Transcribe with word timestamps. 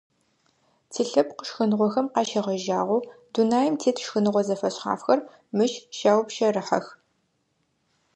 Тилъэпкъ 0.91 1.43
шхыныгъохэм 1.47 2.07
къащегъэжьагъэу, 2.13 3.05
дунаим 3.33 3.73
тет 3.81 3.97
шхыныгъо 4.03 4.41
зэфэшъхьафхэр 4.47 5.19
мыщ 5.55 5.73
щаупщэрыхьэх. 5.97 6.85